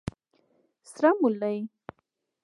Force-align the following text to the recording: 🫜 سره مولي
🫜 0.87 0.89
سره 0.91 1.09
مولي 1.19 1.55